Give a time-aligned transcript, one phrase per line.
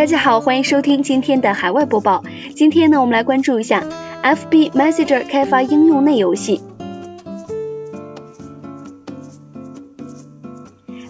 [0.00, 2.24] 大家好，欢迎收听今天的海外播报。
[2.56, 3.84] 今天呢，我们来关注一下
[4.22, 6.62] FB Messenger 开发应用内游戏。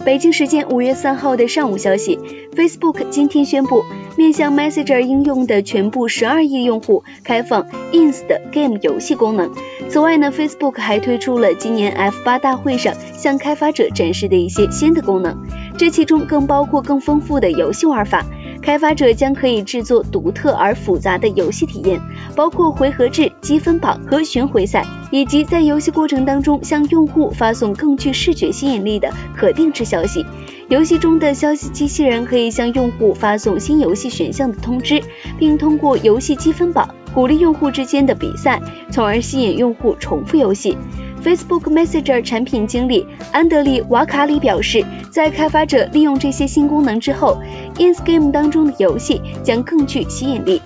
[0.04, 2.18] 北京时间五月三号的上午消息
[2.56, 3.84] ，Facebook 今天宣布，
[4.16, 9.52] 面向 Messenger 应用的全部十二亿用户开放 Ins 的 Game 游戏功能。
[9.88, 15.36] 此外呢，Facebook 还推出了今年 F 八大会上向开发者展示的一些新的功能，
[15.78, 18.26] 这其中更包括更丰富的游戏玩法。
[18.62, 22.01] 开发者将可以制作独特而复杂的游戏体验，
[22.37, 30.24] 包括回合制、积分榜和巡回赛，以及在游戏过程当中向用户发送更具视觉吸引力的可定制消息。
[30.68, 35.02] 游戏中的消息机器人可以向用户发送新游戏选项的通知，
[35.38, 40.77] 并通过游戏积分榜鼓励用户之间的比赛，从而吸引用户重复游戏。
[41.24, 47.38] Facebook Messenger 产品经理安德里瓦卡里表示，在开发者利用这些新功能之后
[47.79, 50.62] ，In-Game 当中的游戏将更具吸引力。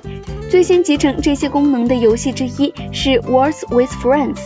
[0.48, 4.38] 最先集成这些功能的游戏之一是 Words with Friends。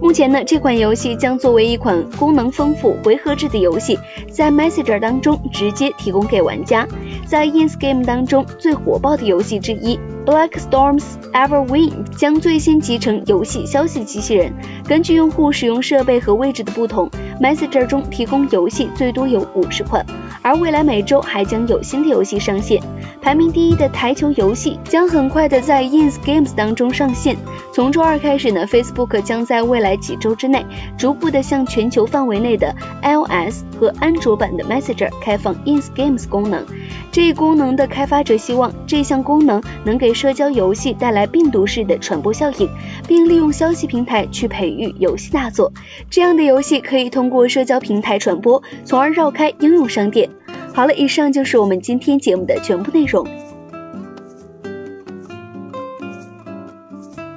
[0.00, 3.98] 目前呢，这款游戏将作为一款功能丰富、回合制的游戏，
[4.30, 6.86] 在 Messenger 当中直接提供给玩家。
[7.26, 9.98] 在 Ins Game 当中最火爆的游戏之一。
[10.24, 14.52] Black Storms Everwin 将最先集成游戏消息机器人。
[14.86, 17.10] 根据用户使用设备和位置的不同
[17.40, 20.04] ，Messenger 中提供游戏最多有五十款，
[20.42, 22.82] 而未来每周还将有新的游戏上线。
[23.20, 27.36] 排名第一的台球游戏将很快的在 Ins Games 当中上线。
[27.72, 30.64] 从周二开始呢，Facebook 将在未来几周之内
[30.96, 36.64] 逐步的向全球范围内的 iOS 和安卓版的 Messenger 开放 Ins Games 功能。
[37.10, 42.68] 这一功能的开发者希望这项功能能给社交游戏带来病毒式的传播效应，
[43.06, 45.72] 并利用消息平台去培育游戏大作。
[46.10, 50.30] 这样的游戏可以通过社交平台传播，从而绕开应用商店。
[50.74, 53.28] 好了，以上就是我们今天节目的全部内容。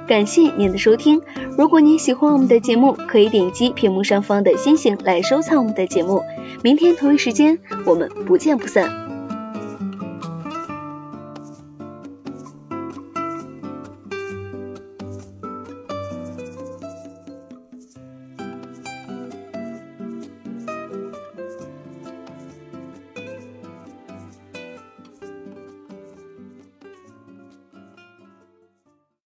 [0.08, 1.22] 感谢您的收听。
[1.56, 6.24] 如果您喜欢我们的节目，可以点击屏幕上方的星星来收藏我们的节目。
[6.64, 9.01] 明天同一时间，我们不见不散。